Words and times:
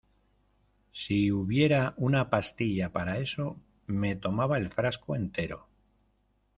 si 0.93 1.29
hubiera 1.31 1.93
una 1.95 2.27
pastilla 2.31 2.91
para 2.91 3.19
eso, 3.19 3.59
me 3.85 4.15
tomaba 4.15 4.57
el 4.57 4.69
frasco 4.71 5.15
entero. 5.15 5.67